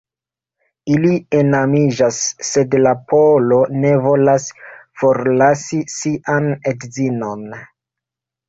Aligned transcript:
Ili 0.93 1.11
enamiĝas, 1.39 2.21
sed 2.47 2.73
la 2.85 2.93
polo 3.13 3.59
ne 3.83 3.91
volas 4.07 4.49
forlasi 5.03 5.83
sian 5.99 6.53
edzinon. 6.73 7.47